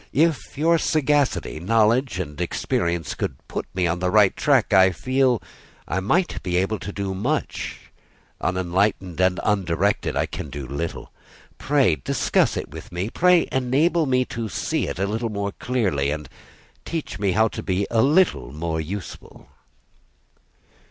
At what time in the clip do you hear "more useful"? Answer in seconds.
18.51-19.49